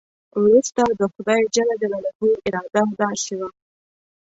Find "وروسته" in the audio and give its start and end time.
0.41-0.81